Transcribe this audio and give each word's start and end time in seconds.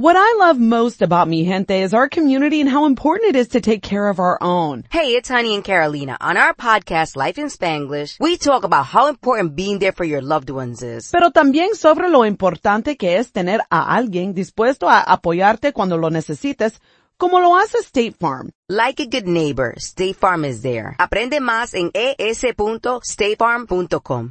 What 0.00 0.16
I 0.16 0.32
love 0.38 0.56
most 0.58 1.02
about 1.02 1.28
Mi 1.28 1.44
Gente 1.44 1.82
is 1.82 1.92
our 1.92 2.08
community 2.08 2.62
and 2.62 2.70
how 2.70 2.86
important 2.86 3.28
it 3.28 3.36
is 3.36 3.48
to 3.48 3.60
take 3.60 3.82
care 3.82 4.08
of 4.08 4.18
our 4.18 4.38
own. 4.40 4.84
Hey, 4.88 5.14
it's 5.14 5.28
Honey 5.28 5.54
and 5.54 5.62
Carolina. 5.62 6.16
On 6.22 6.38
our 6.38 6.54
podcast, 6.54 7.16
Life 7.16 7.36
in 7.36 7.48
Spanglish, 7.48 8.18
we 8.18 8.38
talk 8.38 8.64
about 8.64 8.86
how 8.86 9.08
important 9.08 9.54
being 9.54 9.78
there 9.78 9.92
for 9.92 10.04
your 10.04 10.22
loved 10.22 10.48
ones 10.48 10.82
is. 10.82 11.10
Pero 11.12 11.30
también 11.32 11.74
sobre 11.74 12.08
lo 12.08 12.24
importante 12.24 12.96
que 12.96 13.18
es 13.18 13.30
tener 13.30 13.60
a 13.70 13.94
alguien 13.94 14.32
dispuesto 14.32 14.88
a 14.88 15.02
apoyarte 15.02 15.74
cuando 15.74 15.98
lo 15.98 16.08
necesites, 16.08 16.80
como 17.18 17.38
lo 17.38 17.58
hace 17.58 17.80
State 17.80 18.16
Farm. 18.18 18.48
Like 18.70 19.00
a 19.00 19.06
good 19.06 19.26
neighbor, 19.26 19.74
State 19.76 20.16
Farm 20.16 20.46
is 20.46 20.62
there. 20.62 20.96
Aprende 20.98 21.40
más 21.40 21.74
en 21.74 21.90
es.statefarm.com. 21.92 24.30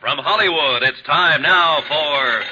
From 0.00 0.16
Hollywood, 0.18 0.82
it's 0.82 1.00
time 1.02 1.42
now 1.42 1.82
for 1.86 2.42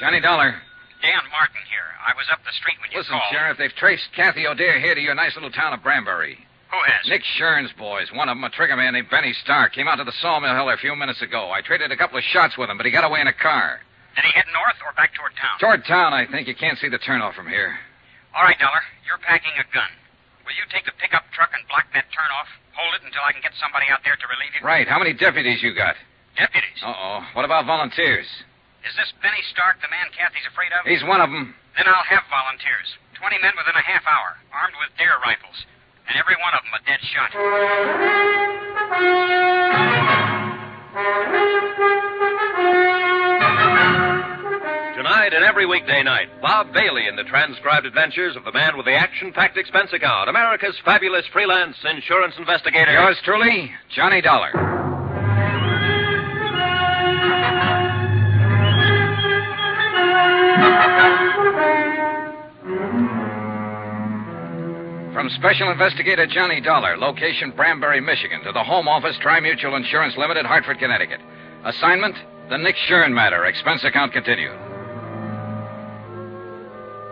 Johnny 0.00 0.20
Dollar. 0.20 0.56
Dan 1.02 1.20
Martin 1.30 1.60
here. 1.68 1.84
I 2.00 2.16
was 2.16 2.24
up 2.32 2.40
the 2.44 2.52
street 2.52 2.76
when 2.80 2.90
you 2.92 2.98
Listen, 2.98 3.12
called. 3.12 3.28
Sheriff, 3.30 3.58
they've 3.58 3.74
traced 3.76 4.08
Kathy 4.16 4.46
O'Dare 4.46 4.80
here 4.80 4.94
to 4.94 5.00
your 5.00 5.14
nice 5.14 5.34
little 5.34 5.50
town 5.50 5.74
of 5.74 5.80
Branbury. 5.80 6.36
Who 6.70 6.78
has? 6.80 7.06
Nick 7.08 7.22
Shurn's 7.36 7.70
boys, 7.78 8.08
one 8.12 8.28
of 8.28 8.36
them, 8.36 8.44
a 8.44 8.50
trigger 8.50 8.76
man 8.76 8.94
named 8.94 9.10
Benny 9.10 9.34
Stark, 9.44 9.74
came 9.74 9.86
out 9.86 9.96
to 9.96 10.04
the 10.04 10.16
sawmill 10.22 10.54
hill 10.54 10.70
a 10.70 10.76
few 10.78 10.96
minutes 10.96 11.20
ago. 11.20 11.50
I 11.50 11.60
traded 11.60 11.92
a 11.92 11.96
couple 11.96 12.16
of 12.16 12.24
shots 12.24 12.56
with 12.56 12.70
him, 12.70 12.76
but 12.78 12.86
he 12.86 12.92
got 12.92 13.04
away 13.04 13.20
in 13.20 13.26
a 13.28 13.32
car. 13.36 13.80
Did 14.16 14.24
he 14.24 14.32
head 14.32 14.46
north 14.52 14.76
or 14.84 14.92
back 14.96 15.12
toward 15.14 15.32
town? 15.36 15.58
Toward 15.60 15.84
town, 15.84 16.14
I 16.14 16.24
think. 16.26 16.48
You 16.48 16.54
can't 16.54 16.78
see 16.78 16.88
the 16.88 16.98
turnoff 16.98 17.34
from 17.34 17.48
here. 17.48 17.76
All 18.34 18.42
right, 18.44 18.58
Dollar. 18.58 18.80
You're 19.06 19.18
packing 19.18 19.52
a 19.60 19.74
gun. 19.74 19.92
Will 20.46 20.54
you 20.54 20.62
take 20.70 20.86
the 20.86 20.94
pickup 21.02 21.26
truck 21.34 21.50
and 21.58 21.66
block 21.66 21.90
that 21.90 22.06
turnoff? 22.14 22.46
Hold 22.78 22.94
it 22.94 23.02
until 23.02 23.26
I 23.26 23.34
can 23.34 23.42
get 23.42 23.50
somebody 23.58 23.90
out 23.90 24.06
there 24.06 24.14
to 24.14 24.26
relieve 24.30 24.54
you? 24.54 24.62
Right. 24.62 24.86
How 24.86 25.02
many 25.02 25.10
deputies 25.10 25.58
you 25.58 25.74
got? 25.74 25.98
Deputies. 26.38 26.78
Uh-oh. 26.86 27.26
What 27.34 27.42
about 27.42 27.66
volunteers? 27.66 28.30
Is 28.86 28.94
this 28.94 29.10
Benny 29.18 29.42
Stark 29.50 29.82
the 29.82 29.90
man 29.90 30.06
Kathy's 30.14 30.46
afraid 30.46 30.70
of? 30.70 30.86
He's 30.86 31.02
one 31.02 31.18
of 31.18 31.34
them. 31.34 31.50
Then 31.74 31.90
I'll 31.90 32.06
have 32.06 32.22
volunteers. 32.30 32.86
Twenty 33.18 33.42
men 33.42 33.58
within 33.58 33.74
a 33.74 33.82
half 33.82 34.06
hour, 34.06 34.38
armed 34.54 34.78
with 34.78 34.94
deer 34.94 35.18
rifles. 35.26 35.58
And 36.06 36.14
every 36.14 36.38
one 36.38 36.54
of 36.54 36.62
them 36.62 36.70
a 36.78 36.82
dead 36.86 37.02
shot. 37.10 37.34
Tonight 45.26 45.38
and 45.38 45.44
every 45.44 45.66
weekday 45.66 46.04
night, 46.04 46.28
Bob 46.40 46.72
Bailey 46.72 47.08
in 47.08 47.16
the 47.16 47.24
transcribed 47.24 47.84
adventures 47.84 48.36
of 48.36 48.44
the 48.44 48.52
man 48.52 48.76
with 48.76 48.86
the 48.86 48.94
action-packed 48.94 49.56
expense 49.56 49.92
account, 49.92 50.30
America's 50.30 50.76
fabulous 50.84 51.26
freelance 51.32 51.76
insurance 51.84 52.36
investigator. 52.38 52.92
Yours 52.92 53.16
truly, 53.24 53.72
Johnny 53.92 54.20
Dollar. 54.20 54.52
From 65.12 65.28
Special 65.30 65.72
Investigator 65.72 66.28
Johnny 66.28 66.60
Dollar, 66.60 66.96
location 66.96 67.50
Branbury, 67.50 68.00
Michigan, 68.00 68.44
to 68.44 68.52
the 68.52 68.62
Home 68.62 68.86
Office, 68.86 69.16
Tri-Mutual 69.20 69.74
Insurance 69.74 70.16
Limited, 70.16 70.46
Hartford, 70.46 70.78
Connecticut. 70.78 71.18
Assignment, 71.64 72.14
the 72.48 72.58
Nick 72.58 72.76
Shurn 72.88 73.12
matter. 73.12 73.44
Expense 73.46 73.82
account 73.82 74.12
continued. 74.12 74.75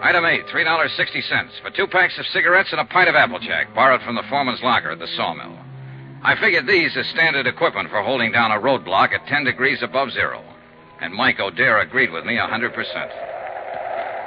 Item 0.05 0.27
8, 0.27 0.45
$3.60 0.53 1.63
for 1.63 1.71
two 1.71 1.87
packs 1.87 2.19
of 2.19 2.27
cigarettes 2.27 2.69
and 2.73 2.81
a 2.83 2.85
pint 2.85 3.09
of 3.09 3.15
Applejack, 3.15 3.75
borrowed 3.75 4.03
from 4.03 4.15
the 4.15 4.23
foreman's 4.29 4.61
locker 4.63 4.91
at 4.91 4.99
the 4.99 5.07
sawmill. 5.17 5.59
I 6.23 6.37
figured 6.39 6.67
these 6.67 6.95
as 6.95 7.07
standard 7.09 7.47
equipment 7.47 7.89
for 7.89 8.03
holding 8.03 8.31
down 8.31 8.53
a 8.53 8.61
roadblock 8.61 9.13
at 9.15 9.27
10 9.27 9.45
degrees 9.45 9.79
above 9.81 10.11
zero. 10.13 10.45
And 11.01 11.15
Mike 11.15 11.41
O'Dare 11.41 11.81
agreed 11.81 12.13
with 12.13 12.27
me 12.27 12.37
a 12.37 12.43
100%. 12.43 12.77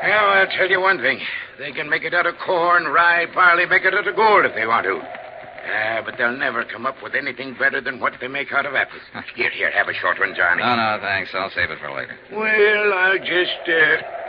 Well, 0.02 0.26
I'll 0.26 0.48
tell 0.48 0.68
you 0.68 0.82
one 0.82 0.98
thing. 0.98 1.20
They 1.60 1.72
can 1.72 1.88
make 1.88 2.04
it 2.04 2.14
out 2.16 2.26
of 2.26 2.34
corn, 2.44 2.86
rye, 2.86 3.28
barley, 3.36 3.68
make 3.68 3.86
it 3.86 3.94
out 3.94 4.08
of 4.08 4.16
gold 4.16 4.46
if 4.46 4.56
they 4.56 4.66
want 4.66 4.84
to. 4.86 5.00
Ah, 5.00 6.02
but 6.04 6.16
they'll 6.18 6.36
never 6.36 6.66
come 6.66 6.88
up 6.88 6.96
with 7.04 7.14
anything 7.14 7.56
better 7.60 7.82
than 7.82 8.00
what 8.00 8.14
they 8.20 8.28
make 8.28 8.52
out 8.52 8.66
of 8.66 8.74
apples. 8.74 9.02
Here, 9.36 9.52
here, 9.52 9.70
have 9.70 9.90
a 9.90 9.94
short 9.94 10.18
one, 10.18 10.34
Johnny. 10.36 10.64
No, 10.64 10.76
no, 10.76 10.98
thanks. 11.02 11.30
I'll 11.36 11.52
save 11.52 11.70
it 11.70 11.78
for 11.80 11.92
later. 11.92 12.18
Well, 12.32 12.94
I'll 12.94 13.20
just, 13.20 13.62
uh... 13.70 14.27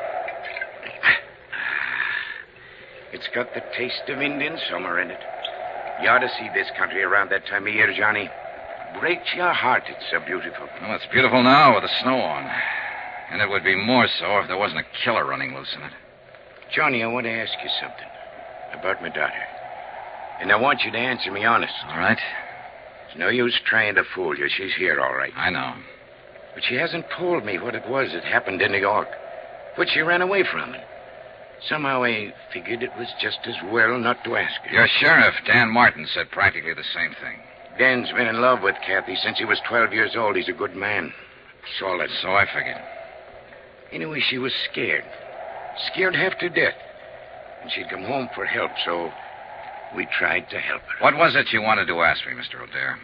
It's 3.12 3.28
got 3.34 3.54
the 3.54 3.62
taste 3.76 4.08
of 4.08 4.20
Indian 4.20 4.58
summer 4.70 5.00
in 5.00 5.10
it. 5.10 5.20
You 6.02 6.08
ought 6.08 6.18
to 6.18 6.28
see 6.38 6.48
this 6.54 6.68
country 6.76 7.02
around 7.02 7.30
that 7.30 7.46
time 7.46 7.66
of 7.66 7.72
year, 7.72 7.92
Johnny. 7.96 8.28
Breaks 9.00 9.34
your 9.34 9.52
heart, 9.52 9.84
it's 9.88 10.04
so 10.10 10.20
beautiful. 10.20 10.68
Well, 10.80 10.94
it's 10.94 11.06
beautiful 11.12 11.42
now 11.42 11.74
with 11.74 11.82
the 11.82 12.00
snow 12.02 12.16
on. 12.20 12.44
And 13.30 13.42
it 13.42 13.48
would 13.48 13.64
be 13.64 13.74
more 13.74 14.06
so 14.18 14.38
if 14.38 14.48
there 14.48 14.56
wasn't 14.56 14.80
a 14.80 15.04
killer 15.04 15.26
running 15.26 15.54
loose 15.54 15.74
in 15.74 15.82
it. 15.82 15.92
Johnny, 16.74 17.02
I 17.02 17.06
want 17.06 17.24
to 17.24 17.32
ask 17.32 17.52
you 17.62 17.70
something 17.80 18.08
about 18.78 19.02
my 19.02 19.08
daughter. 19.08 19.42
And 20.40 20.52
I 20.52 20.56
want 20.56 20.82
you 20.84 20.92
to 20.92 20.98
answer 20.98 21.30
me 21.32 21.44
honest. 21.44 21.74
All 21.88 21.98
right? 21.98 22.18
It's 23.08 23.18
no 23.18 23.28
use 23.28 23.58
trying 23.64 23.94
to 23.96 24.04
fool 24.14 24.36
you. 24.36 24.48
She's 24.48 24.74
here, 24.74 25.00
all 25.00 25.14
right. 25.14 25.32
I 25.36 25.50
know. 25.50 25.74
But 26.54 26.62
she 26.64 26.76
hasn't 26.76 27.06
told 27.16 27.44
me 27.44 27.58
what 27.58 27.74
it 27.74 27.88
was 27.88 28.12
that 28.12 28.24
happened 28.24 28.62
in 28.62 28.72
New 28.72 28.78
York. 28.78 29.08
What 29.76 29.88
she 29.88 30.00
ran 30.00 30.22
away 30.22 30.44
from. 30.44 30.74
Somehow 31.66 32.04
I 32.04 32.32
figured 32.52 32.82
it 32.82 32.96
was 32.96 33.08
just 33.20 33.40
as 33.46 33.56
well 33.72 33.98
not 33.98 34.22
to 34.24 34.36
ask 34.36 34.60
her. 34.62 34.72
Your 34.72 34.88
sheriff, 35.00 35.34
Dan 35.46 35.70
Martin, 35.70 36.06
said 36.12 36.30
practically 36.30 36.74
the 36.74 36.84
same 36.94 37.14
thing. 37.20 37.38
Dan's 37.78 38.10
been 38.12 38.26
in 38.26 38.40
love 38.40 38.62
with 38.62 38.76
Kathy 38.86 39.16
since 39.16 39.38
he 39.38 39.44
was 39.44 39.60
12 39.68 39.92
years 39.92 40.16
old. 40.16 40.36
He's 40.36 40.48
a 40.48 40.52
good 40.52 40.74
man. 40.74 41.12
Solid. 41.78 42.10
So 42.22 42.30
I 42.30 42.46
figured. 42.46 42.82
Anyway, 43.92 44.20
she 44.20 44.38
was 44.38 44.52
scared. 44.70 45.04
Scared 45.92 46.14
half 46.14 46.38
to 46.38 46.48
death. 46.48 46.74
And 47.62 47.70
she'd 47.72 47.90
come 47.90 48.04
home 48.04 48.28
for 48.34 48.44
help, 48.44 48.70
so 48.84 49.10
we 49.96 50.06
tried 50.18 50.48
to 50.50 50.58
help 50.58 50.82
her. 50.82 51.04
What 51.04 51.16
was 51.16 51.34
it 51.36 51.52
you 51.52 51.62
wanted 51.62 51.86
to 51.86 52.00
ask 52.02 52.24
me, 52.26 52.32
Mr. 52.32 52.62
O'Dare? 52.62 52.98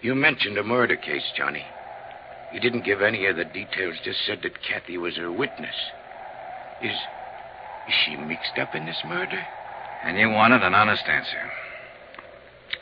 You 0.00 0.14
mentioned 0.14 0.58
a 0.58 0.64
murder 0.64 0.96
case, 0.96 1.24
Johnny. 1.36 1.64
You 2.52 2.60
didn't 2.60 2.84
give 2.84 3.02
any 3.02 3.26
of 3.26 3.36
the 3.36 3.44
details, 3.44 3.96
just 4.04 4.24
said 4.26 4.40
that 4.42 4.62
Kathy 4.62 4.96
was 4.98 5.16
her 5.16 5.32
witness. 5.32 5.74
Is, 6.82 6.96
is 7.88 7.94
she 8.04 8.16
mixed 8.16 8.58
up 8.58 8.74
in 8.74 8.86
this 8.86 9.02
murder? 9.06 9.40
And 10.02 10.18
you 10.18 10.30
wanted 10.30 10.62
an 10.62 10.74
honest 10.74 11.04
answer. 11.06 11.50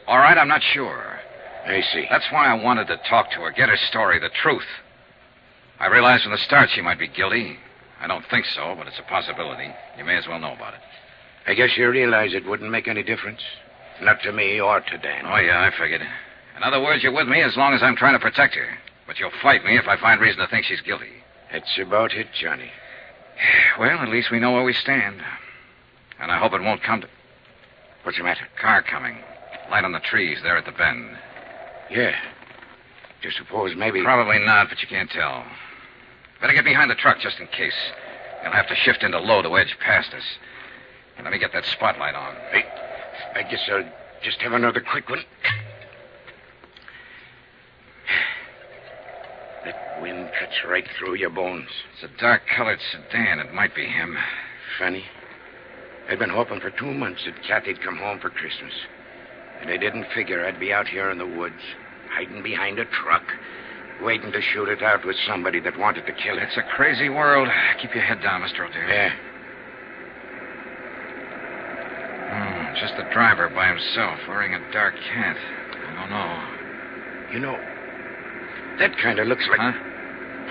All 0.07 0.19
right, 0.19 0.37
I'm 0.37 0.49
not 0.49 0.63
sure. 0.63 1.21
I 1.67 1.81
see. 1.93 2.07
That's 2.11 2.31
why 2.33 2.47
I 2.47 2.63
wanted 2.63 2.89
to 2.89 3.01
talk 3.09 3.31
to 3.33 3.41
her, 3.43 3.53
get 3.53 3.69
her 3.69 3.77
story, 3.77 4.19
the 4.19 4.31
truth. 4.43 4.67
I 5.79 5.87
realized 5.87 6.25
from 6.25 6.33
the 6.33 6.39
start 6.39 6.71
she 6.71 6.81
might 6.81 6.99
be 6.99 7.09
guilty. 7.09 7.57
I 8.01 8.09
don't 8.09 8.25
think 8.31 8.47
so, 8.47 8.75
but 8.77 8.89
it's 8.89 8.99
a 8.99 9.09
possibility. 9.09 9.69
You 9.97 10.05
may 10.05 10.17
as 10.17 10.27
well 10.27 10.41
know 10.41 10.55
about 10.55 10.75
it. 10.75 10.81
I 11.47 11.55
guess 11.55 11.77
you 11.77 11.89
realize 11.89 12.35
it 12.35 12.47
wouldn't 12.47 12.71
make 12.71 12.89
any 12.89 13.03
difference. 13.03 13.41
Not 14.01 14.23
to 14.23 14.33
me 14.33 14.61
or 14.61 14.81
to 14.81 14.99
Dan. 14.99 15.25
Oh, 15.27 15.37
yeah, 15.37 15.61
I 15.61 15.71
figured. 15.81 16.03
In 16.03 16.63
other 16.63 16.83
words, 16.83 17.03
you're 17.03 17.13
with 17.13 17.29
me 17.29 17.43
as 17.43 17.57
long 17.57 17.75
as 17.75 17.83
I'm 17.83 17.97
trying 17.97 18.15
to 18.15 18.19
protect 18.19 18.55
her. 18.55 18.67
But 19.07 19.19
you'll 19.19 19.31
fight 19.43 19.65
me 19.65 19.77
if 19.77 19.87
I 19.87 19.97
find 20.01 20.21
reason 20.21 20.41
to 20.41 20.49
think 20.49 20.65
she's 20.65 20.81
guilty. 20.81 21.11
That's 21.53 21.79
about 21.79 22.13
it, 22.13 22.29
Johnny. 22.41 22.71
Well, 23.83 23.99
at 23.99 24.11
least 24.11 24.31
we 24.31 24.39
know 24.39 24.53
where 24.53 24.63
we 24.63 24.75
stand. 24.75 25.21
And 26.21 26.31
I 26.31 26.39
hope 26.39 26.53
it 26.53 26.63
won't 26.63 26.85
come 26.85 27.01
to. 27.01 27.09
What's 28.05 28.17
the 28.17 28.23
matter? 28.23 28.47
Car 28.61 28.81
coming. 28.81 29.19
Light 29.73 29.85
on 29.85 29.91
the 29.91 29.99
trees 29.99 30.39
there 30.45 30.57
at 30.57 30.67
the 30.67 30.71
bend. 30.71 31.19
Yeah. 31.91 32.15
Do 33.21 33.29
you 33.29 33.35
suppose 33.35 33.75
maybe. 33.75 34.01
Probably 34.05 34.39
not, 34.39 34.69
but 34.69 34.81
you 34.81 34.87
can't 34.87 35.11
tell. 35.11 35.45
Better 36.41 36.53
get 36.53 36.65
behind 36.65 36.93
the 36.93 36.95
truck 36.95 37.19
just 37.19 37.41
in 37.41 37.49
case. 37.49 37.75
You'll 38.45 38.53
have 38.53 38.69
to 38.69 38.77
shift 38.77 39.03
into 39.03 39.19
low 39.19 39.43
to 39.43 39.59
edge 39.59 39.77
past 39.81 40.15
us. 40.15 40.23
Let 41.21 41.33
me 41.33 41.41
get 41.41 41.53
that 41.53 41.65
spotlight 41.65 42.15
on. 42.15 42.37
I, 42.37 42.65
I 43.35 43.43
guess 43.43 43.69
I'll 43.69 43.83
just 44.23 44.41
have 44.43 44.53
another 44.53 44.81
quick 44.81 45.09
one. 45.11 45.25
That 49.65 49.92
wind 50.03 50.29
cuts 50.39 50.59
right 50.69 50.85
through 50.99 51.15
your 51.15 51.31
bones. 51.31 51.69
It's 51.95 52.13
a 52.13 52.21
dark 52.21 52.43
colored 52.57 52.81
sedan. 52.91 53.39
It 53.39 53.55
might 53.55 53.75
be 53.75 53.87
him. 53.87 54.17
Funny. 54.79 55.05
I'd 56.11 56.19
been 56.19 56.29
hoping 56.29 56.59
for 56.59 56.71
two 56.71 56.93
months 56.93 57.23
that 57.25 57.41
Kathy'd 57.47 57.81
come 57.81 57.97
home 57.97 58.19
for 58.19 58.29
Christmas. 58.29 58.73
And 59.61 59.71
I 59.71 59.77
didn't 59.77 60.07
figure 60.13 60.45
I'd 60.45 60.59
be 60.59 60.73
out 60.73 60.89
here 60.89 61.11
in 61.11 61.19
the 61.19 61.27
woods, 61.27 61.63
hiding 62.11 62.43
behind 62.43 62.81
a 62.81 62.85
truck, 62.85 63.23
waiting 64.03 64.33
to 64.33 64.43
shoot 64.43 64.69
it 64.69 64.83
out 64.83 65.07
with 65.07 65.15
somebody 65.25 65.61
that 65.61 65.79
wanted 65.79 66.05
to 66.07 66.13
kill 66.13 66.37
it. 66.37 66.43
It's 66.43 66.57
a 66.57 66.75
crazy 66.75 67.09
world. 67.09 67.49
Keep 67.81 67.95
your 67.95 68.03
head 68.03 68.21
down, 68.23 68.43
Mr. 68.43 68.69
O'Dare. 68.69 68.89
Yeah. 68.89 69.15
Hmm, 72.35 72.75
just 72.81 72.97
the 72.97 73.09
driver 73.15 73.49
by 73.51 73.69
himself, 73.69 74.19
wearing 74.27 74.55
a 74.55 74.73
dark 74.73 74.97
hat. 74.97 75.37
I 75.39 75.95
don't 75.95 76.11
know. 76.11 77.33
You 77.33 77.39
know, 77.39 77.57
that 78.81 78.99
kind 79.01 79.21
of 79.21 79.29
looks 79.29 79.47
like. 79.49 79.61
Huh? 79.61 79.92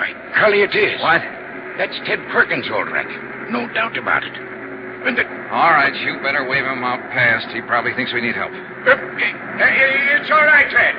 By 0.01 0.17
golly, 0.33 0.65
it 0.65 0.73
is. 0.73 0.97
What? 0.97 1.21
That's 1.77 1.93
Ted 2.09 2.17
Perkins, 2.33 2.65
all 2.73 2.89
right. 2.89 3.05
No 3.53 3.69
doubt 3.69 3.93
about 4.01 4.25
it. 4.25 4.33
And 4.33 5.13
the, 5.13 5.21
All 5.53 5.77
right, 5.77 5.93
you 5.93 6.17
better 6.25 6.41
wave 6.49 6.65
him 6.65 6.81
out 6.81 6.97
past. 7.13 7.53
He 7.53 7.61
probably 7.61 7.93
thinks 7.93 8.09
we 8.09 8.21
need 8.21 8.33
help. 8.33 8.49
Uh, 8.49 8.97
uh, 8.97 10.17
it's 10.17 10.31
all 10.33 10.41
right, 10.41 10.65
Ted. 10.73 10.97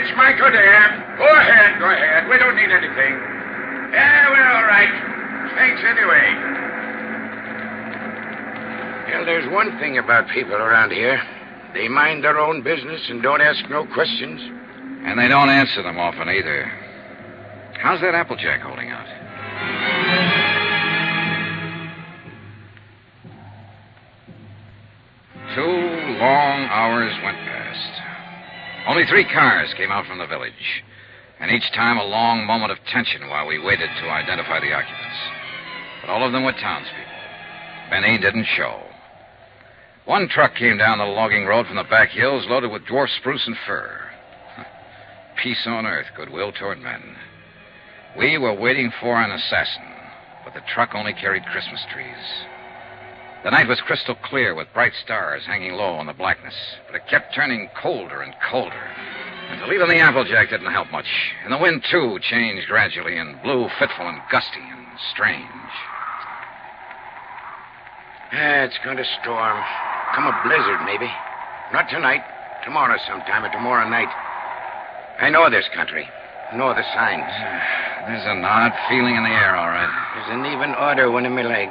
It's 0.00 0.16
Michael 0.16 0.48
there. 0.48 1.16
Go 1.20 1.28
ahead, 1.28 1.76
go 1.76 1.92
ahead. 1.92 2.28
We 2.28 2.38
don't 2.40 2.56
need 2.56 2.72
anything. 2.72 3.12
Yeah, 3.92 4.32
we're 4.32 4.48
all 4.48 4.64
right. 4.64 4.92
Thanks 5.60 5.84
anyway. 5.84 6.24
Well, 9.12 9.26
there's 9.28 9.50
one 9.52 9.76
thing 9.78 9.98
about 9.98 10.28
people 10.32 10.56
around 10.56 10.92
here. 10.92 11.20
They 11.74 11.88
mind 11.88 12.24
their 12.24 12.38
own 12.38 12.62
business 12.62 13.00
and 13.10 13.22
don't 13.22 13.42
ask 13.42 13.68
no 13.68 13.84
questions. 13.92 14.40
And 15.04 15.18
they 15.18 15.28
don't 15.28 15.50
answer 15.50 15.82
them 15.82 15.98
often 15.98 16.28
either. 16.30 16.79
How's 17.80 18.02
that 18.02 18.14
Applejack 18.14 18.60
holding 18.60 18.90
out? 18.90 19.06
Two 25.54 25.62
long 26.20 26.68
hours 26.68 27.12
went 27.24 27.38
past. 27.38 28.02
Only 28.86 29.06
three 29.06 29.24
cars 29.24 29.72
came 29.78 29.90
out 29.90 30.04
from 30.04 30.18
the 30.18 30.26
village, 30.26 30.84
and 31.40 31.50
each 31.50 31.72
time 31.72 31.96
a 31.96 32.04
long 32.04 32.44
moment 32.44 32.70
of 32.70 32.78
tension 32.92 33.30
while 33.30 33.46
we 33.46 33.58
waited 33.58 33.88
to 33.88 34.10
identify 34.10 34.60
the 34.60 34.74
occupants. 34.74 35.16
But 36.02 36.10
all 36.10 36.22
of 36.22 36.32
them 36.32 36.44
were 36.44 36.52
townspeople. 36.52 37.00
Benny 37.88 38.18
didn't 38.18 38.46
show. 38.56 38.82
One 40.04 40.28
truck 40.28 40.54
came 40.54 40.76
down 40.76 40.98
the 40.98 41.04
logging 41.04 41.46
road 41.46 41.66
from 41.66 41.76
the 41.76 41.84
back 41.84 42.10
hills 42.10 42.44
loaded 42.46 42.70
with 42.70 42.84
dwarf 42.84 43.08
spruce 43.16 43.46
and 43.46 43.56
fir. 43.66 44.02
Peace 45.42 45.66
on 45.66 45.86
earth, 45.86 46.08
goodwill 46.14 46.52
toward 46.52 46.78
men. 46.78 47.16
We 48.18 48.38
were 48.38 48.54
waiting 48.54 48.92
for 49.00 49.20
an 49.20 49.30
assassin, 49.30 49.86
but 50.44 50.54
the 50.54 50.66
truck 50.74 50.94
only 50.94 51.12
carried 51.12 51.46
Christmas 51.46 51.80
trees. 51.92 52.44
The 53.44 53.50
night 53.50 53.68
was 53.68 53.80
crystal 53.80 54.16
clear 54.16 54.54
with 54.54 54.72
bright 54.74 54.92
stars 55.02 55.46
hanging 55.46 55.72
low 55.74 56.00
in 56.00 56.06
the 56.06 56.12
blackness, 56.12 56.54
but 56.86 56.96
it 56.96 57.06
kept 57.08 57.34
turning 57.34 57.70
colder 57.80 58.20
and 58.20 58.34
colder. 58.50 58.90
And 59.48 59.60
to 59.60 59.66
leave 59.66 59.80
on 59.80 59.88
the 59.88 59.98
Applejack 59.98 60.50
didn't 60.50 60.72
help 60.72 60.90
much. 60.90 61.06
And 61.44 61.52
the 61.52 61.58
wind, 61.58 61.84
too, 61.90 62.18
changed 62.20 62.66
gradually 62.66 63.16
and 63.16 63.40
blew 63.42 63.68
fitful 63.78 64.08
and 64.08 64.20
gusty 64.30 64.60
and 64.60 64.86
strange. 65.12 65.46
Yeah, 68.32 68.64
it's 68.64 68.78
going 68.84 68.96
to 68.96 69.06
storm. 69.22 69.62
Come 70.14 70.26
a 70.26 70.40
blizzard, 70.44 70.84
maybe. 70.84 71.10
Not 71.72 71.88
tonight. 71.88 72.22
Tomorrow 72.64 72.98
sometime, 73.08 73.44
or 73.44 73.50
tomorrow 73.50 73.88
night. 73.88 74.10
I 75.20 75.30
know 75.30 75.48
this 75.48 75.68
country. 75.74 76.06
Know 76.54 76.74
the 76.74 76.84
signs. 76.94 77.32
There's 78.06 78.26
an 78.26 78.44
odd 78.44 78.72
feeling 78.88 79.16
in 79.16 79.24
the 79.24 79.30
air, 79.30 79.56
all 79.56 79.68
right. 79.68 79.90
There's 80.14 80.38
an 80.38 80.46
even 80.46 80.74
order 80.74 81.10
one 81.10 81.26
in 81.26 81.34
my 81.34 81.42
leg. 81.42 81.68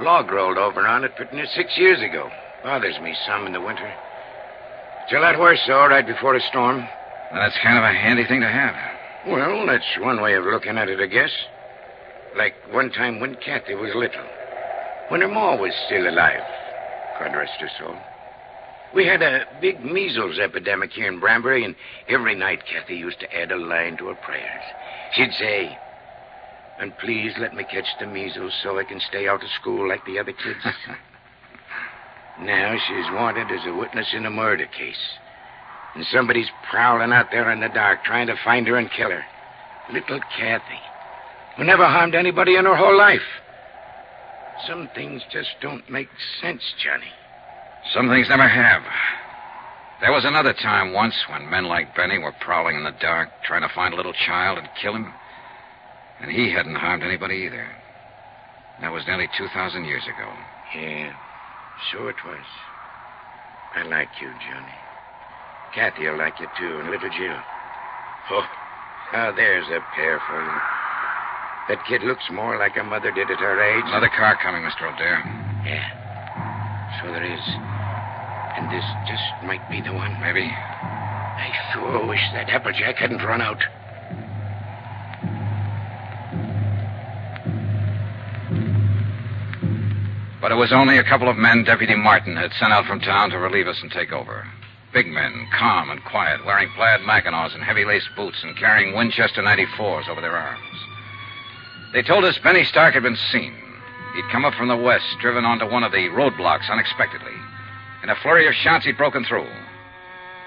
Log 0.00 0.30
rolled 0.30 0.58
over 0.58 0.86
on 0.86 1.04
it 1.04 1.14
pretty 1.16 1.36
near 1.36 1.46
six 1.54 1.76
years 1.76 2.00
ago. 2.02 2.30
Bothers 2.62 2.98
me 3.00 3.14
some 3.26 3.46
in 3.46 3.52
the 3.52 3.60
winter. 3.60 3.92
It's 5.04 5.12
a 5.12 5.20
lot 5.20 5.38
worse, 5.38 5.60
though, 5.66 5.86
right 5.86 6.06
before 6.06 6.34
a 6.34 6.40
storm. 6.40 6.78
And 6.78 7.38
that's 7.38 7.58
kind 7.62 7.78
of 7.78 7.84
a 7.84 7.92
handy 7.92 8.24
thing 8.26 8.40
to 8.40 8.48
have. 8.48 8.74
Well, 9.26 9.66
that's 9.66 9.84
one 10.00 10.20
way 10.20 10.34
of 10.34 10.44
looking 10.44 10.78
at 10.78 10.88
it, 10.88 11.00
I 11.00 11.06
guess. 11.06 11.30
Like 12.36 12.54
one 12.70 12.90
time 12.90 13.20
when 13.20 13.36
Kathy 13.36 13.74
was 13.74 13.94
little. 13.94 14.24
When 15.08 15.20
her 15.20 15.28
ma 15.28 15.56
was 15.56 15.72
still 15.86 16.08
alive. 16.08 16.42
God 17.18 17.34
rest 17.34 17.60
her 17.60 17.70
soul. 17.78 17.96
We 18.96 19.04
had 19.06 19.20
a 19.20 19.46
big 19.60 19.84
measles 19.84 20.38
epidemic 20.38 20.90
here 20.92 21.12
in 21.12 21.20
Branbury, 21.20 21.66
and 21.66 21.76
every 22.08 22.34
night 22.34 22.64
Kathy 22.64 22.96
used 22.96 23.20
to 23.20 23.36
add 23.36 23.52
a 23.52 23.56
line 23.56 23.98
to 23.98 24.06
her 24.06 24.14
prayers. 24.14 24.62
She'd 25.12 25.34
say, 25.34 25.76
And 26.80 26.96
please 26.96 27.34
let 27.38 27.54
me 27.54 27.64
catch 27.64 27.84
the 28.00 28.06
measles 28.06 28.54
so 28.62 28.78
I 28.78 28.84
can 28.84 29.00
stay 29.00 29.28
out 29.28 29.44
of 29.44 29.50
school 29.50 29.86
like 29.86 30.06
the 30.06 30.18
other 30.18 30.32
kids. 30.32 30.64
now 32.40 32.74
she's 32.88 33.12
wanted 33.12 33.50
as 33.50 33.66
a 33.66 33.74
witness 33.74 34.14
in 34.14 34.24
a 34.24 34.30
murder 34.30 34.64
case. 34.64 35.18
And 35.94 36.06
somebody's 36.06 36.48
prowling 36.70 37.12
out 37.12 37.30
there 37.30 37.50
in 37.50 37.60
the 37.60 37.68
dark 37.68 38.02
trying 38.02 38.28
to 38.28 38.36
find 38.44 38.66
her 38.66 38.78
and 38.78 38.90
kill 38.90 39.10
her. 39.10 39.24
Little 39.92 40.20
Kathy, 40.38 40.80
who 41.58 41.64
never 41.64 41.84
harmed 41.84 42.14
anybody 42.14 42.56
in 42.56 42.64
her 42.64 42.76
whole 42.76 42.96
life. 42.96 43.20
Some 44.66 44.88
things 44.94 45.20
just 45.30 45.50
don't 45.60 45.88
make 45.90 46.08
sense, 46.40 46.62
Johnny. 46.82 47.12
Some 47.92 48.08
things 48.08 48.28
never 48.28 48.48
have. 48.48 48.82
There 50.00 50.12
was 50.12 50.24
another 50.24 50.52
time 50.52 50.92
once 50.92 51.16
when 51.30 51.48
men 51.48 51.64
like 51.64 51.96
Benny 51.96 52.18
were 52.18 52.34
prowling 52.40 52.76
in 52.76 52.84
the 52.84 52.94
dark, 53.00 53.30
trying 53.44 53.62
to 53.62 53.74
find 53.74 53.94
a 53.94 53.96
little 53.96 54.12
child 54.12 54.58
and 54.58 54.68
kill 54.80 54.94
him. 54.94 55.12
And 56.20 56.30
he 56.30 56.52
hadn't 56.52 56.74
harmed 56.74 57.02
anybody 57.02 57.46
either. 57.46 57.66
That 58.80 58.92
was 58.92 59.06
nearly 59.06 59.28
2,000 59.38 59.84
years 59.84 60.04
ago. 60.04 60.28
Yeah, 60.74 61.12
so 61.92 62.08
it 62.08 62.16
was. 62.26 62.44
I 63.74 63.82
like 63.84 64.08
you, 64.20 64.28
Johnny. 64.28 64.74
Kathy 65.74 66.08
will 66.08 66.18
like 66.18 66.40
you, 66.40 66.48
too, 66.58 66.78
and 66.80 66.90
little 66.90 67.08
Jill. 67.08 67.40
Oh, 68.30 68.46
now 69.12 69.32
there's 69.32 69.66
a 69.68 69.80
pair 69.94 70.20
for 70.28 70.42
you. 70.42 70.58
That 71.68 71.84
kid 71.88 72.02
looks 72.02 72.24
more 72.30 72.58
like 72.58 72.76
a 72.76 72.84
mother 72.84 73.10
did 73.10 73.30
at 73.30 73.38
her 73.38 73.60
age. 73.62 73.84
Another 73.86 74.10
car 74.10 74.36
coming, 74.42 74.62
Mr. 74.62 74.92
O'Dare. 74.92 75.22
Yeah. 75.64 77.00
So 77.00 77.08
there 77.12 77.24
is. 77.24 77.75
And 78.56 78.70
this 78.70 78.84
just 79.06 79.44
might 79.44 79.68
be 79.70 79.80
the 79.80 79.92
one. 79.92 80.18
Maybe. 80.20 80.44
I 80.44 81.52
sure 81.72 82.06
wish 82.06 82.22
that 82.32 82.48
Applejack 82.48 82.96
hadn't 82.96 83.22
run 83.22 83.42
out. 83.42 83.62
But 90.40 90.52
it 90.52 90.56
was 90.56 90.72
only 90.72 90.96
a 90.98 91.04
couple 91.04 91.28
of 91.28 91.36
men 91.36 91.64
Deputy 91.64 91.96
Martin 91.96 92.36
had 92.36 92.52
sent 92.52 92.72
out 92.72 92.86
from 92.86 93.00
town 93.00 93.30
to 93.30 93.38
relieve 93.38 93.66
us 93.66 93.82
and 93.82 93.90
take 93.90 94.12
over. 94.12 94.46
Big 94.92 95.08
men, 95.08 95.48
calm 95.58 95.90
and 95.90 96.02
quiet, 96.04 96.46
wearing 96.46 96.70
plaid 96.76 97.02
mackinaws 97.02 97.52
and 97.52 97.62
heavy 97.62 97.84
laced 97.84 98.08
boots 98.16 98.38
and 98.42 98.56
carrying 98.56 98.96
Winchester 98.96 99.42
94s 99.42 100.08
over 100.08 100.20
their 100.20 100.36
arms. 100.36 100.78
They 101.92 102.02
told 102.02 102.24
us 102.24 102.38
Benny 102.38 102.64
Stark 102.64 102.94
had 102.94 103.02
been 103.02 103.18
seen. 103.32 103.54
He'd 104.14 104.30
come 104.30 104.44
up 104.44 104.54
from 104.54 104.68
the 104.68 104.76
west, 104.76 105.04
driven 105.20 105.44
onto 105.44 105.66
one 105.66 105.82
of 105.82 105.92
the 105.92 106.08
roadblocks 106.08 106.70
unexpectedly. 106.70 107.34
In 108.02 108.10
a 108.10 108.16
flurry 108.22 108.46
of 108.46 108.54
shots, 108.54 108.84
he'd 108.84 108.98
broken 108.98 109.24
through. 109.24 109.48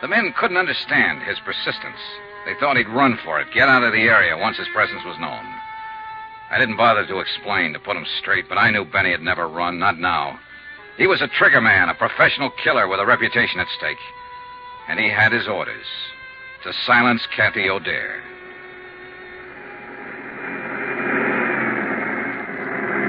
The 0.02 0.08
men 0.08 0.34
couldn't 0.38 0.58
understand 0.58 1.24
his 1.24 1.40
persistence. 1.40 2.00
They 2.46 2.54
thought 2.60 2.78
he'd 2.78 2.88
run 2.88 3.18
for 3.24 3.40
it, 3.40 3.52
get 3.54 3.68
out 3.70 3.84
of 3.84 3.92
the 3.92 4.04
area 4.04 4.38
once 4.38 4.58
his 4.58 4.68
presence 4.74 5.04
was 5.06 5.20
known. 5.20 5.46
I 6.52 6.58
didn't 6.58 6.78
bother 6.78 7.06
to 7.06 7.20
explain, 7.20 7.74
to 7.74 7.80
put 7.80 7.98
him 7.98 8.06
straight, 8.20 8.48
but 8.48 8.58
I 8.58 8.72
knew 8.72 8.86
Benny 8.86 9.12
had 9.12 9.22
never 9.22 9.48
run, 9.48 9.78
not 9.78 10.00
now. 10.00 10.40
He 10.98 11.06
was 11.06 11.22
a 11.22 11.28
trigger 11.28 11.62
man, 11.62 11.90
a 11.90 11.94
professional 11.94 12.50
killer 12.64 12.88
with 12.88 13.00
a 13.00 13.06
reputation 13.06 13.60
at 13.60 13.68
stake. 13.78 14.00
And 14.88 15.00
he 15.00 15.10
had 15.10 15.32
his 15.32 15.48
orders 15.48 15.86
to 16.64 16.74
silence 16.86 17.26
Kathy 17.36 17.70
O'Dare. 17.70 18.24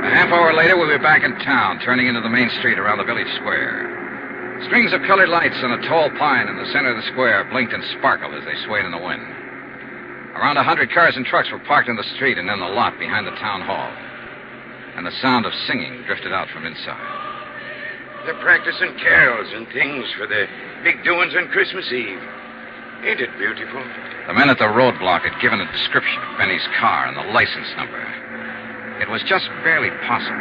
A 0.05 0.13
half 0.13 0.31
hour 0.31 0.53
later, 0.53 0.77
we 0.77 0.87
were 0.87 0.99
back 0.99 1.25
in 1.25 1.33
town, 1.39 1.81
turning 1.81 2.07
into 2.07 2.21
the 2.21 2.29
main 2.29 2.51
street 2.59 2.79
around 2.79 2.99
the 2.99 3.05
village 3.05 3.33
square. 3.37 4.00
Strings 4.67 4.93
of 4.93 5.01
colored 5.09 5.29
lights 5.29 5.57
on 5.65 5.73
a 5.73 5.89
tall 5.89 6.11
pine 6.19 6.47
in 6.47 6.57
the 6.57 6.71
center 6.73 6.91
of 6.91 6.97
the 6.97 7.11
square 7.11 7.45
blinked 7.51 7.73
and 7.73 7.83
sparkled 7.99 8.35
as 8.35 8.45
they 8.45 8.57
swayed 8.67 8.85
in 8.85 8.93
the 8.93 9.01
wind. 9.01 9.25
Around 10.37 10.59
a 10.59 10.63
hundred 10.63 10.93
cars 10.93 11.17
and 11.17 11.25
trucks 11.25 11.51
were 11.51 11.59
parked 11.65 11.89
in 11.89 11.97
the 11.97 12.11
street 12.15 12.39
and 12.39 12.49
in 12.49 12.61
the 12.61 12.69
lot 12.69 12.99
behind 12.99 13.27
the 13.27 13.37
town 13.41 13.63
hall. 13.63 13.91
And 14.97 15.07
the 15.07 15.17
sound 15.23 15.47
of 15.47 15.53
singing 15.67 16.03
drifted 16.05 16.33
out 16.33 16.49
from 16.51 16.67
inside. 16.67 17.01
They're 18.27 18.41
practicing 18.41 18.97
carols 18.99 19.49
and 19.55 19.67
things 19.73 20.05
for 20.17 20.27
the 20.27 20.47
big 20.85 21.03
doings 21.05 21.35
on 21.35 21.49
Christmas 21.49 21.91
Eve. 21.91 22.21
Ain't 23.05 23.21
it 23.21 23.33
beautiful? 23.39 23.83
The 24.29 24.35
men 24.35 24.51
at 24.51 24.59
the 24.59 24.69
roadblock 24.69 25.23
had 25.25 25.41
given 25.41 25.61
a 25.61 25.73
description 25.73 26.21
of 26.23 26.39
Benny's 26.39 26.67
car 26.79 27.07
and 27.07 27.17
the 27.17 27.33
license 27.33 27.73
number. 27.77 28.01
It 29.01 29.09
was 29.09 29.23
just 29.25 29.49
barely 29.65 29.91
possible. 30.07 30.37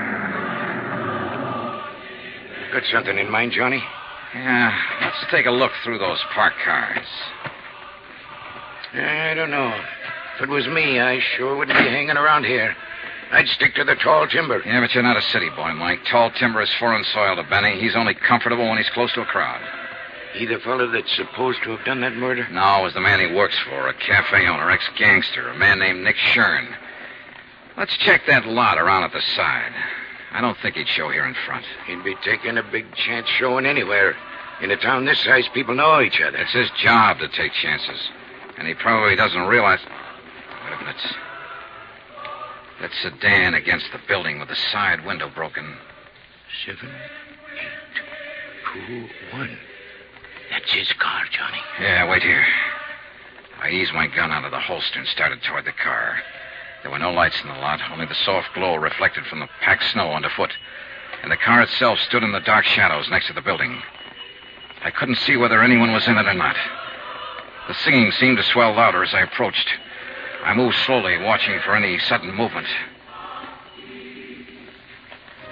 Got 2.73 2.83
something 2.91 3.17
in 3.17 3.31
mind, 3.31 3.53
Johnny? 3.53 3.81
Yeah, 4.33 4.77
let's 5.01 5.31
take 5.31 5.45
a 5.45 5.51
look 5.51 5.71
through 5.83 5.98
those 5.98 6.19
parked 6.33 6.59
cars. 6.63 7.07
I 8.93 9.33
don't 9.33 9.51
know. 9.51 9.74
If 10.36 10.43
it 10.43 10.50
was 10.50 10.67
me, 10.67 11.00
I 11.00 11.19
sure 11.36 11.55
wouldn't 11.55 11.77
be 11.77 11.89
hanging 11.89 12.17
around 12.17 12.45
here. 12.45 12.75
I'd 13.31 13.48
stick 13.48 13.75
to 13.75 13.83
the 13.83 13.95
tall 13.95 14.27
timber. 14.27 14.63
Yeah, 14.65 14.79
but 14.81 14.93
you're 14.93 15.03
not 15.03 15.17
a 15.17 15.21
city 15.21 15.50
boy, 15.50 15.74
Mike. 15.74 16.00
Tall 16.09 16.31
timber 16.31 16.62
is 16.62 16.74
foreign 16.79 17.03
soil 17.13 17.36
to 17.36 17.43
Benny. 17.43 17.79
He's 17.79 17.95
only 17.95 18.13
comfortable 18.13 18.67
when 18.67 18.77
he's 18.77 18.89
close 18.89 19.12
to 19.13 19.21
a 19.21 19.25
crowd. 19.25 19.62
He 20.33 20.45
the 20.45 20.59
fellow 20.59 20.88
that's 20.88 21.15
supposed 21.15 21.63
to 21.63 21.71
have 21.75 21.86
done 21.86 22.01
that 22.01 22.15
murder? 22.15 22.48
No, 22.51 22.81
it 22.81 22.83
was 22.83 22.93
the 22.93 23.01
man 23.01 23.19
he 23.19 23.33
works 23.33 23.57
for, 23.67 23.88
a 23.88 23.93
cafe 23.93 24.48
owner, 24.48 24.69
ex-gangster, 24.69 25.50
a 25.50 25.57
man 25.57 25.79
named 25.79 26.03
Nick 26.03 26.15
Shurn. 26.15 26.75
Let's 27.77 27.98
check 27.98 28.25
that 28.27 28.45
lot 28.45 28.77
around 28.77 29.03
at 29.03 29.12
the 29.12 29.21
side. 29.36 29.74
I 30.31 30.41
don't 30.41 30.57
think 30.62 30.75
he'd 30.75 30.88
show 30.88 31.09
here 31.09 31.25
in 31.25 31.36
front. 31.45 31.65
He'd 31.88 32.03
be 32.03 32.15
taking 32.24 32.57
a 32.57 32.63
big 32.63 32.93
chance 32.95 33.27
showing 33.39 33.65
anywhere. 33.65 34.15
In 34.62 34.71
a 34.71 34.77
town 34.77 35.05
this 35.05 35.19
size, 35.24 35.48
people 35.53 35.74
know 35.75 36.01
each 36.01 36.21
other. 36.21 36.38
It's 36.38 36.51
his 36.51 36.69
job 36.81 37.19
to 37.19 37.27
take 37.29 37.53
chances. 37.53 38.00
And 38.57 38.67
he 38.67 38.74
probably 38.74 39.15
doesn't 39.15 39.48
realize. 39.48 39.79
Wait 40.65 40.74
a 40.74 40.77
minute. 40.79 41.15
That 42.81 42.91
sedan 43.01 43.53
against 43.55 43.88
the 43.91 44.00
building 44.07 44.39
with 44.39 44.50
the 44.50 44.55
side 44.55 45.05
window 45.05 45.29
broken. 45.33 45.77
Seven, 46.65 46.89
eight, 46.89 48.88
two, 48.88 49.07
one. 49.38 49.57
That's 50.51 50.71
his 50.71 50.91
car, 50.93 51.24
Johnny. 51.31 51.62
Yeah, 51.79 52.09
wait 52.09 52.24
here. 52.24 52.45
I 53.62 53.69
eased 53.69 53.93
my 53.93 54.07
gun 54.07 54.31
out 54.31 54.45
of 54.45 54.51
the 54.51 54.59
holster 54.59 55.00
and 55.00 55.07
started 55.09 55.41
toward 55.43 55.65
the 55.65 55.74
car. 55.74 56.17
There 56.81 56.91
were 56.91 57.00
no 57.00 57.12
lights 57.12 57.41
in 57.41 57.50
the 57.50 57.55
lot, 57.55 57.81
only 57.91 58.05
the 58.05 58.15
soft 58.15 58.53
glow 58.53 58.75
reflected 58.75 59.25
from 59.25 59.39
the 59.39 59.50
packed 59.62 59.83
snow 59.91 60.13
underfoot. 60.13 60.51
And 61.21 61.31
the 61.31 61.38
car 61.38 61.62
itself 61.62 62.00
stood 62.00 62.24
in 62.24 62.31
the 62.31 62.39
dark 62.39 62.65
shadows 62.65 63.09
next 63.09 63.27
to 63.27 63.33
the 63.33 63.41
building. 63.41 63.81
I 64.83 64.91
couldn't 64.91 65.17
see 65.17 65.36
whether 65.36 65.62
anyone 65.62 65.91
was 65.91 66.07
in 66.07 66.17
it 66.17 66.25
or 66.25 66.33
not. 66.33 66.55
The 67.67 67.74
singing 67.74 68.12
seemed 68.13 68.38
to 68.38 68.43
swell 68.43 68.74
louder 68.74 69.03
as 69.03 69.13
I 69.13 69.21
approached. 69.21 69.67
I 70.43 70.53
moved 70.53 70.77
slowly, 70.86 71.17
watching 71.17 71.59
for 71.59 71.75
any 71.75 72.00
sudden 72.00 72.33
movement. 72.33 72.67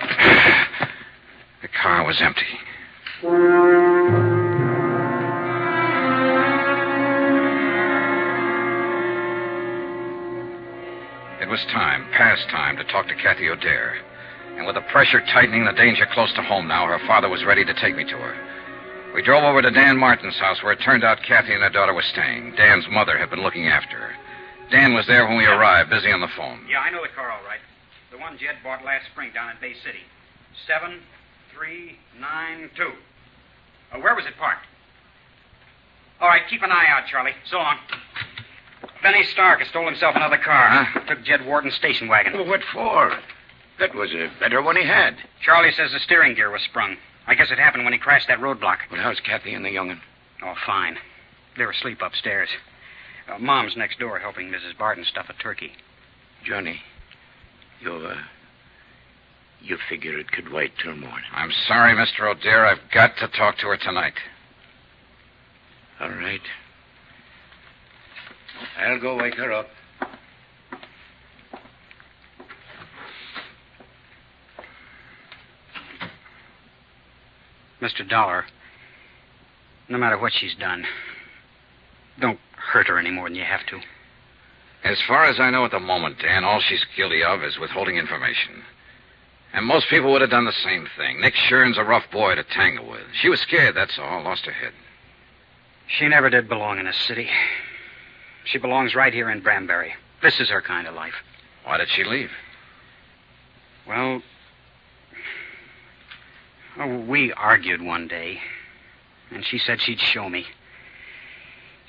The 1.60 1.68
car 1.70 2.06
was 2.06 2.22
empty. 2.22 2.46
Was 11.58 11.74
time, 11.74 12.06
past 12.12 12.48
time, 12.50 12.78
to 12.78 12.84
talk 12.84 13.08
to 13.08 13.16
Kathy 13.16 13.50
O'Dare. 13.50 13.98
And 14.58 14.68
with 14.68 14.76
the 14.76 14.86
pressure 14.94 15.22
tightening, 15.22 15.66
the 15.66 15.74
danger 15.74 16.06
close 16.14 16.32
to 16.34 16.44
home 16.44 16.68
now, 16.68 16.86
her 16.86 17.02
father 17.08 17.30
was 17.30 17.44
ready 17.44 17.66
to 17.66 17.74
take 17.74 17.96
me 17.96 18.04
to 18.04 18.18
her. 18.18 18.36
We 19.16 19.24
drove 19.24 19.44
over 19.44 19.64
to 19.64 19.72
Dan 19.72 19.98
Martin's 19.98 20.38
house, 20.38 20.62
where 20.62 20.74
it 20.74 20.82
turned 20.86 21.04
out 21.04 21.24
Kathy 21.24 21.54
and 21.54 21.64
her 21.64 21.72
daughter 21.72 21.96
were 21.96 22.06
staying. 22.14 22.54
Dan's 22.56 22.86
mother 22.92 23.18
had 23.18 23.32
been 23.32 23.42
looking 23.42 23.66
after 23.66 23.98
her. 23.98 24.14
Dan 24.70 24.94
was 24.94 25.08
there 25.08 25.26
when 25.26 25.38
we 25.38 25.48
arrived, 25.48 25.90
busy 25.90 26.12
on 26.12 26.22
the 26.22 26.30
phone. 26.38 26.62
Yeah, 26.70 26.82
I 26.82 26.92
know 26.92 27.02
the 27.02 27.10
car 27.16 27.32
all 27.32 27.44
right. 27.44 27.64
The 28.12 28.20
one 28.20 28.38
Jed 28.38 28.62
bought 28.64 28.86
last 28.86 29.08
spring 29.12 29.32
down 29.34 29.50
in 29.50 29.58
Bay 29.60 29.74
City. 29.84 30.06
Seven, 30.68 31.02
three, 31.56 31.98
nine, 32.20 32.70
two. 32.78 32.92
Uh, 33.92 34.00
where 34.00 34.14
was 34.14 34.26
it 34.26 34.38
parked? 34.38 34.68
All 36.22 36.28
right, 36.28 36.44
keep 36.52 36.62
an 36.62 36.72
eye 36.72 36.86
out, 36.88 37.08
Charlie. 37.10 37.34
So 37.50 37.58
long. 37.58 37.78
Benny 39.04 39.24
Stark 39.26 39.60
has 39.60 39.68
stole 39.70 39.86
himself 39.86 40.16
another 40.16 40.38
car. 40.38 40.70
Huh? 40.70 41.00
Took 41.08 41.24
Jed 41.24 41.46
Warden's 41.46 41.76
station 41.76 42.08
wagon. 42.08 42.34
Well, 42.34 42.48
what 42.48 42.62
for? 42.74 43.18
That 43.80 43.94
was 43.94 44.12
a 44.12 44.32
better 44.40 44.62
one 44.62 44.76
he 44.76 44.86
had. 44.86 45.18
Charlie 45.42 45.72
says 45.72 45.92
the 45.92 46.00
steering 46.00 46.36
gear 46.36 46.50
was 46.50 46.62
sprung. 46.64 46.98
I 47.28 47.36
guess 47.36 47.52
it 47.52 47.60
happened 47.60 47.84
when 47.84 47.94
he 47.94 48.00
crashed 48.00 48.28
that 48.28 48.40
roadblock. 48.40 48.78
Well, 48.92 49.02
how's 49.02 49.20
Kathy 49.20 49.54
and 49.54 49.64
the 49.64 49.70
young'un? 49.72 50.02
Oh, 50.44 50.56
fine. 50.66 50.98
They're 51.58 51.70
asleep 51.72 52.02
upstairs. 52.02 52.50
Uh, 53.28 53.38
Mom's 53.38 53.76
next 53.76 54.00
door 54.00 54.20
helping 54.20 54.48
Mrs. 54.50 54.78
Barton 54.78 55.04
stuff 55.04 55.28
a 55.30 55.34
turkey. 55.34 55.72
Johnny, 56.46 56.80
you, 57.82 57.92
uh, 57.94 58.16
you 59.62 59.78
figure 59.90 60.18
it 60.18 60.32
could 60.32 60.52
wait 60.52 60.72
till 60.82 60.96
morning. 60.96 61.30
I'm 61.34 61.52
sorry, 61.68 61.94
Mr. 61.94 62.32
O'Dare. 62.32 62.66
I've 62.66 62.92
got 62.94 63.18
to 63.18 63.28
talk 63.28 63.58
to 63.58 63.68
her 63.68 63.78
tonight. 63.78 64.14
All 66.00 66.10
right. 66.10 66.42
I'll 68.78 69.00
go 69.00 69.16
wake 69.16 69.36
her 69.36 69.52
up. 69.52 69.68
Mr. 77.82 78.08
Dollar, 78.08 78.46
no 79.88 79.98
matter 79.98 80.18
what 80.18 80.34
she's 80.34 80.56
done, 80.56 80.86
don't 82.20 82.40
hurt 82.52 82.88
her 82.88 82.98
any 82.98 83.12
more 83.12 83.30
than 83.30 83.36
you 83.36 83.44
have 83.44 83.66
to. 83.68 83.80
As 84.84 85.02
far 85.08 85.26
as 85.26 85.40
I 85.40 85.50
know 85.50 85.66
at 85.66 85.72
the 85.72 85.80
moment, 85.80 86.20
Dan, 86.20 86.44
all 86.44 86.60
she's 86.60 86.86
guilty 86.96 87.24
of 87.24 87.44
is 87.44 87.60
withholding 87.60 87.98
information. 87.98 88.64
And 89.54 89.66
most 89.66 89.90
people 89.90 90.12
would 90.12 90.22
have 90.22 90.30
done 90.30 90.46
the 90.46 90.52
same 90.52 90.88
thing. 90.98 91.22
Nick 91.22 91.36
Shurn's 91.36 91.78
a 91.78 91.84
rough 91.84 92.10
boy 92.12 92.36
to 92.36 92.44
tangle 92.44 92.90
with. 92.90 93.04
She 93.14 93.30
was 93.30 93.40
scared, 93.42 93.76
that's 93.76 93.98
all. 93.98 94.24
Lost 94.24 94.46
her 94.46 94.52
head. 94.52 94.74
She 95.88 96.08
never 96.08 96.30
did 96.30 96.50
belong 96.50 96.80
in 96.80 96.88
a 96.88 96.94
city. 96.94 97.30
She 98.52 98.58
belongs 98.58 98.96
right 98.96 99.14
here 99.14 99.30
in 99.30 99.42
Branbury. 99.42 99.92
This 100.22 100.40
is 100.40 100.50
her 100.50 100.62
kind 100.62 100.88
of 100.88 100.96
life. 100.96 101.14
Why 101.66 101.78
did 101.78 101.90
she 101.90 102.04
leave? 102.04 102.32
Well, 103.88 104.22
oh, 106.80 107.00
we 107.00 107.34
argued 107.34 107.82
one 107.82 108.08
day, 108.08 108.40
and 109.32 109.46
she 109.46 109.58
said 109.58 109.82
she'd 109.82 110.00
show 110.00 110.30
me. 110.30 110.46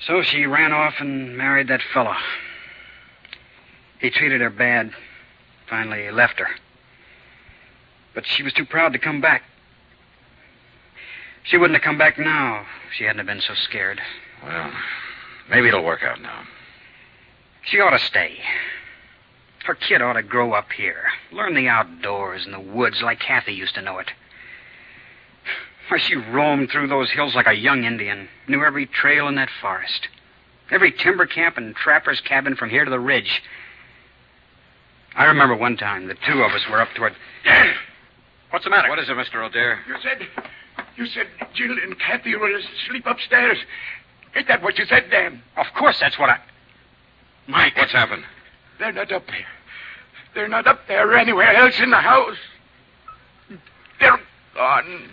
So 0.05 0.21
she 0.21 0.45
ran 0.45 0.71
off 0.71 0.95
and 0.99 1.37
married 1.37 1.67
that 1.69 1.81
fellow. 1.93 2.15
He 3.99 4.09
treated 4.09 4.41
her 4.41 4.49
bad. 4.49 4.91
Finally 5.69 6.09
left 6.11 6.39
her. 6.39 6.47
But 8.15 8.25
she 8.25 8.43
was 8.43 8.53
too 8.53 8.65
proud 8.65 8.93
to 8.93 8.99
come 8.99 9.21
back. 9.21 9.43
She 11.43 11.57
wouldn't 11.57 11.75
have 11.75 11.83
come 11.83 11.97
back 11.97 12.17
now 12.17 12.65
if 12.87 12.93
she 12.97 13.03
hadn't 13.03 13.19
have 13.19 13.27
been 13.27 13.41
so 13.41 13.53
scared. 13.53 14.01
Well, 14.43 14.71
maybe 15.49 15.67
it'll 15.67 15.83
work 15.83 16.03
out 16.03 16.21
now. 16.21 16.43
She 17.65 17.79
ought 17.79 17.91
to 17.91 17.99
stay. 17.99 18.37
Her 19.65 19.75
kid 19.75 20.01
ought 20.01 20.13
to 20.13 20.23
grow 20.23 20.53
up 20.53 20.71
here. 20.71 21.03
Learn 21.31 21.53
the 21.53 21.67
outdoors 21.67 22.45
and 22.45 22.53
the 22.53 22.59
woods 22.59 23.01
like 23.03 23.19
Kathy 23.19 23.53
used 23.53 23.75
to 23.75 23.81
know 23.81 23.99
it. 23.99 24.07
Why, 25.89 25.97
she 25.97 26.15
roamed 26.15 26.69
through 26.71 26.87
those 26.87 27.11
hills 27.11 27.35
like 27.35 27.47
a 27.47 27.53
young 27.53 27.83
Indian, 27.83 28.29
knew 28.47 28.63
every 28.63 28.85
trail 28.85 29.27
in 29.27 29.35
that 29.35 29.49
forest, 29.61 30.07
every 30.71 30.91
timber 30.91 31.25
camp 31.25 31.57
and 31.57 31.75
trapper's 31.75 32.21
cabin 32.21 32.55
from 32.55 32.69
here 32.69 32.85
to 32.85 32.91
the 32.91 32.99
ridge. 32.99 33.41
I 35.15 35.25
remember 35.25 35.55
one 35.55 35.77
time 35.77 36.07
the 36.07 36.15
two 36.15 36.41
of 36.41 36.51
us 36.53 36.61
were 36.69 36.81
up 36.81 36.89
toward. 36.95 37.13
What's 38.51 38.63
the 38.63 38.71
matter? 38.71 38.89
What 38.89 38.99
is 38.99 39.09
it, 39.09 39.13
Mr. 39.13 39.45
O'Dare? 39.45 39.79
You 39.87 39.95
said, 40.01 40.45
you 40.95 41.05
said 41.07 41.27
Jill 41.53 41.71
and 41.71 41.99
Kathy 41.99 42.35
were 42.35 42.55
asleep 42.55 43.05
upstairs. 43.05 43.57
Ain't 44.39 44.47
that 44.47 44.63
what 44.63 44.77
you 44.77 44.85
said, 44.85 45.03
Dan? 45.11 45.43
Of 45.57 45.65
course, 45.77 45.99
that's 45.99 46.17
what 46.17 46.29
I. 46.29 46.39
Mike. 47.47 47.75
What's 47.75 47.91
happened? 47.91 48.23
They're 48.79 48.93
not 48.93 49.11
up 49.11 49.27
there. 49.27 49.45
They're 50.33 50.47
not 50.47 50.65
up 50.65 50.79
there 50.87 51.11
or 51.11 51.17
anywhere 51.17 51.53
else 51.53 51.77
in 51.81 51.89
the 51.89 51.97
house. 51.97 52.37
They're 53.99 54.17
gone. 54.55 55.09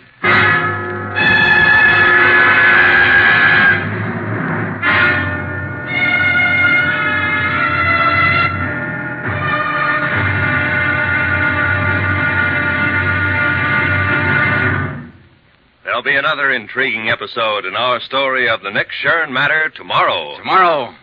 There'll 15.97 16.13
be 16.13 16.15
another 16.15 16.51
intriguing 16.51 17.09
episode 17.09 17.65
in 17.65 17.75
our 17.75 17.99
story 18.01 18.47
of 18.47 18.61
the 18.61 18.69
Nick 18.69 18.89
Shurn 19.03 19.31
matter 19.31 19.71
tomorrow. 19.75 20.37
Tomorrow, 20.37 20.93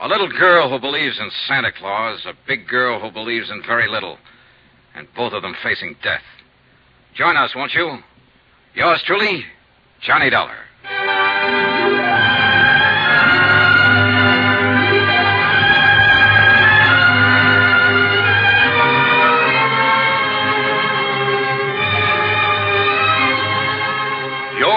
a 0.00 0.06
little 0.06 0.28
girl 0.28 0.68
who 0.68 0.78
believes 0.78 1.18
in 1.18 1.30
Santa 1.48 1.72
Claus, 1.72 2.26
a 2.26 2.34
big 2.46 2.68
girl 2.68 3.00
who 3.00 3.10
believes 3.10 3.50
in 3.50 3.62
very 3.62 3.88
little, 3.88 4.18
and 4.94 5.08
both 5.16 5.32
of 5.32 5.40
them 5.40 5.56
facing 5.62 5.96
death. 6.02 6.20
Join 7.14 7.38
us, 7.38 7.54
won't 7.56 7.72
you? 7.72 7.96
Yours 8.74 9.02
truly, 9.06 9.46
Johnny 10.02 10.28
Dollar. 10.28 10.63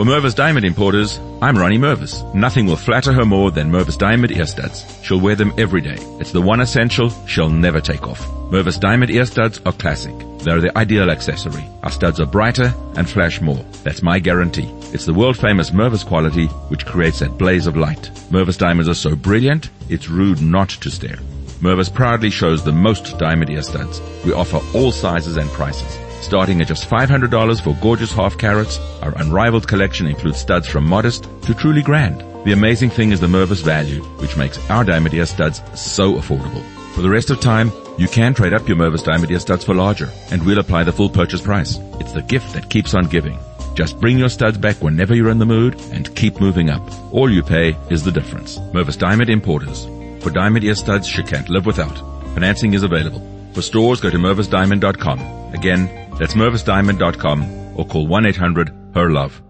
For 0.00 0.06
Mervis 0.06 0.34
Diamond 0.34 0.64
Importers, 0.64 1.18
I'm 1.42 1.58
Ronnie 1.58 1.76
Mervis. 1.76 2.24
Nothing 2.34 2.64
will 2.64 2.76
flatter 2.76 3.12
her 3.12 3.26
more 3.26 3.50
than 3.50 3.70
Mervis 3.70 3.98
Diamond 3.98 4.32
ear 4.32 4.46
studs. 4.46 4.86
She'll 5.02 5.20
wear 5.20 5.36
them 5.36 5.52
every 5.58 5.82
day. 5.82 5.98
It's 6.18 6.32
the 6.32 6.40
one 6.40 6.60
essential 6.60 7.10
she'll 7.26 7.50
never 7.50 7.82
take 7.82 8.08
off. 8.08 8.26
Mervis 8.50 8.80
Diamond 8.80 9.10
ear 9.10 9.26
studs 9.26 9.60
are 9.66 9.74
classic. 9.74 10.14
They're 10.38 10.62
the 10.62 10.78
ideal 10.78 11.10
accessory. 11.10 11.62
Our 11.82 11.90
studs 11.90 12.18
are 12.18 12.24
brighter 12.24 12.72
and 12.96 13.10
flash 13.10 13.42
more. 13.42 13.62
That's 13.84 14.02
my 14.02 14.18
guarantee. 14.18 14.70
It's 14.94 15.04
the 15.04 15.12
world 15.12 15.36
famous 15.36 15.68
Mervis 15.68 16.06
quality 16.06 16.46
which 16.70 16.86
creates 16.86 17.18
that 17.18 17.36
blaze 17.36 17.66
of 17.66 17.76
light. 17.76 18.10
Mervis 18.30 18.56
diamonds 18.56 18.88
are 18.88 18.94
so 18.94 19.14
brilliant, 19.14 19.68
it's 19.90 20.08
rude 20.08 20.40
not 20.40 20.70
to 20.70 20.90
stare. 20.90 21.18
Mervis 21.60 21.92
proudly 21.92 22.30
shows 22.30 22.64
the 22.64 22.72
most 22.72 23.18
diamond 23.18 23.50
ear 23.50 23.60
studs. 23.60 24.00
We 24.24 24.32
offer 24.32 24.60
all 24.74 24.92
sizes 24.92 25.36
and 25.36 25.50
prices. 25.50 26.09
Starting 26.20 26.60
at 26.60 26.68
just 26.68 26.88
$500 26.88 27.60
for 27.62 27.74
gorgeous 27.80 28.12
half 28.12 28.36
carats, 28.36 28.78
our 29.02 29.16
unrivaled 29.18 29.66
collection 29.66 30.06
includes 30.06 30.38
studs 30.38 30.68
from 30.68 30.84
modest 30.84 31.24
to 31.42 31.54
truly 31.54 31.82
grand. 31.82 32.20
The 32.44 32.52
amazing 32.52 32.90
thing 32.90 33.12
is 33.12 33.20
the 33.20 33.26
Mervis 33.26 33.62
value, 33.62 34.02
which 34.20 34.36
makes 34.36 34.58
our 34.70 34.84
diamond 34.84 35.14
ear 35.14 35.26
studs 35.26 35.62
so 35.74 36.14
affordable. 36.14 36.62
For 36.94 37.02
the 37.02 37.10
rest 37.10 37.30
of 37.30 37.40
time, 37.40 37.72
you 37.98 38.08
can 38.08 38.34
trade 38.34 38.52
up 38.52 38.68
your 38.68 38.76
Mervis 38.76 39.04
diamond 39.04 39.30
ear 39.30 39.38
studs 39.38 39.64
for 39.64 39.74
larger, 39.74 40.10
and 40.30 40.44
we'll 40.44 40.58
apply 40.58 40.84
the 40.84 40.92
full 40.92 41.08
purchase 41.08 41.40
price. 41.40 41.78
It's 42.00 42.12
the 42.12 42.22
gift 42.22 42.52
that 42.54 42.70
keeps 42.70 42.94
on 42.94 43.08
giving. 43.08 43.38
Just 43.74 44.00
bring 44.00 44.18
your 44.18 44.28
studs 44.28 44.58
back 44.58 44.76
whenever 44.82 45.14
you're 45.14 45.30
in 45.30 45.38
the 45.38 45.46
mood 45.46 45.80
and 45.92 46.14
keep 46.16 46.40
moving 46.40 46.70
up. 46.70 46.82
All 47.12 47.30
you 47.30 47.42
pay 47.42 47.76
is 47.88 48.02
the 48.04 48.12
difference. 48.12 48.58
Mervis 48.74 48.98
Diamond 48.98 49.30
Importers. 49.30 49.86
For 50.22 50.30
diamond 50.30 50.64
ear 50.64 50.74
studs 50.74 51.06
she 51.06 51.22
can't 51.22 51.48
live 51.48 51.66
without. 51.66 51.96
Financing 52.34 52.74
is 52.74 52.82
available. 52.82 53.26
For 53.52 53.62
stores, 53.62 54.00
go 54.00 54.10
to 54.10 54.18
mervisdiamond.com. 54.18 55.54
Again, 55.54 56.09
that's 56.20 56.34
mervisdiamond.com 56.34 57.76
or 57.76 57.86
call 57.86 58.06
1-800-HER-LOVE. 58.06 59.49